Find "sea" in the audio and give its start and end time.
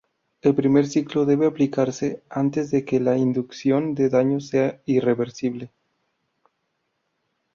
4.47-4.81